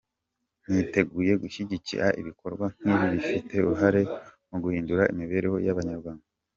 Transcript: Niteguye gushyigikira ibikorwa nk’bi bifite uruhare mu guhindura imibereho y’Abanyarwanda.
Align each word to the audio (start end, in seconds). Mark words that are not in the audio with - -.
Niteguye 0.67 1.33
gushyigikira 1.43 2.05
ibikorwa 2.21 2.65
nk’bi 2.79 3.05
bifite 3.13 3.51
uruhare 3.59 4.01
mu 4.49 4.57
guhindura 4.63 5.03
imibereho 5.13 5.57
y’Abanyarwanda. 5.65 6.25